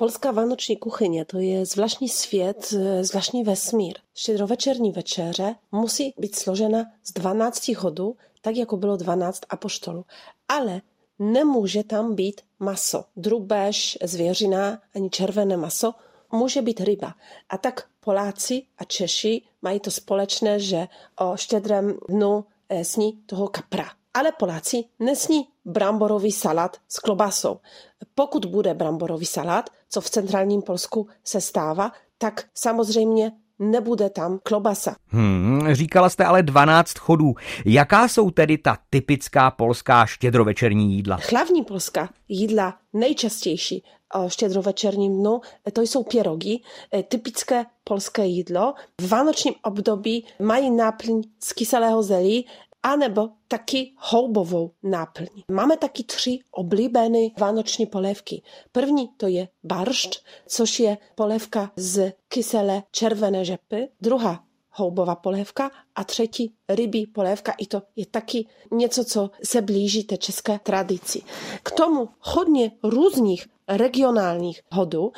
[0.00, 3.94] Polska vánoční kuchyně to je zvláštní svět, e, zvláštní vesmír.
[4.14, 10.04] Štědrovečerní večeře musí být složena z 12 hodů, tak jako bylo 12 apoštolů.
[10.48, 10.80] Ale
[11.18, 15.94] nemůže tam být maso, drubež, zvěřina, ani červené maso,
[16.32, 17.14] může být ryba.
[17.48, 20.88] A tak Poláci a Češi mají to společné, že
[21.20, 23.90] o štědrém dnu e, sní toho kapra.
[24.18, 27.60] Ale Poláci nesní bramborový salát s klobasou.
[28.14, 34.96] Pokud bude bramborový salát, co v centrálním Polsku se stává, tak samozřejmě nebude tam klobasa.
[35.06, 37.34] Hmm, říkala jste ale 12 chodů.
[37.64, 41.18] Jaká jsou tedy ta typická polská štědrovečerní jídla?
[41.30, 45.40] Hlavní polská jídla nejčastější o štědrovečerním dnu,
[45.72, 46.60] to jsou pierogi,
[46.94, 48.74] e, typické polské jídlo.
[49.00, 52.46] V vánočním období mají náplň z kyselého zelí,
[52.82, 55.26] anebo taky houbovou náplň.
[55.50, 58.42] Máme taky tři oblíbené vánoční polévky.
[58.72, 63.88] První to je baršť, což je polévka z kyselé červené řepy.
[64.00, 67.52] Druhá houbová polévka a třetí rybí polévka.
[67.58, 71.22] I to je taky něco, co se blíží té české tradici.
[71.62, 75.12] K tomu hodně různých regionálních hodů.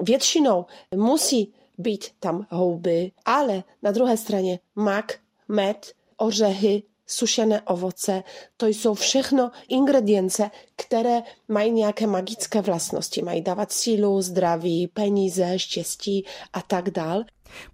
[0.00, 5.18] Většinou musí být tam houby, ale na druhé straně mak,
[5.48, 8.22] med, ořechy, sušené ovoce,
[8.56, 13.22] to jsou všechno ingredience, které mají nějaké magické vlastnosti.
[13.22, 17.24] Mají dávat sílu, zdraví, peníze, štěstí a tak dál.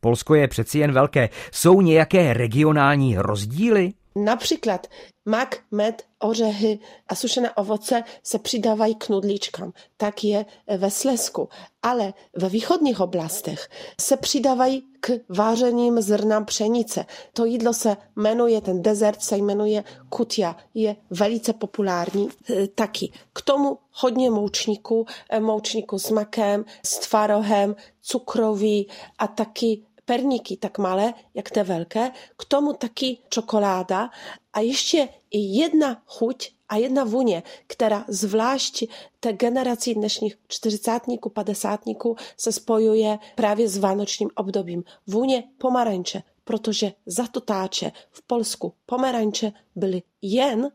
[0.00, 1.28] Polsko je přeci jen velké.
[1.52, 3.92] Jsou nějaké regionální rozdíly?
[4.24, 4.86] Například
[5.24, 9.72] mak, med, ořechy a sušené ovoce se přidávají k nudličkám.
[9.96, 11.48] Tak je ve Slesku.
[11.82, 13.68] Ale ve východních oblastech
[14.00, 17.06] se přidávají k vářeným zrnám pšenice.
[17.32, 20.56] To jídlo se jmenuje, ten dezert se jmenuje kutia.
[20.74, 23.12] Je velice populární e, taky.
[23.32, 28.88] K tomu hodně moučníků, e, moučníků s makem, s tvarohem, cukroví
[29.18, 34.10] a taky perniki tak male jak tę welkę, k tomu taki czekolada,
[34.52, 38.86] a jeszcze jedna chuć, a jedna wunie, która zwłaść
[39.20, 44.84] te generacje naszych czterdziesatników, padesatników zespojuje prawie z wanocznym obdobiem.
[45.06, 50.70] Wunie pomarańcze, protože za to tacie w Polsku pomarańcze byli jen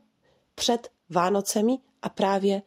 [0.55, 2.61] przed Wanocemi, a prawie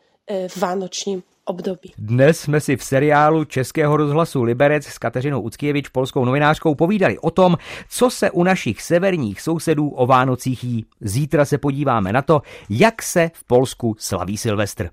[0.48, 1.92] v vánočním období.
[1.98, 7.30] Dnes jsme si v seriálu Českého rozhlasu Liberec s Kateřinou Uckěvič, polskou novinářkou, povídali o
[7.30, 7.56] tom,
[7.88, 10.86] co se u našich severních sousedů o Vánocích jí.
[11.00, 14.90] Zítra se podíváme na to, jak se v Polsku slaví Silvestr.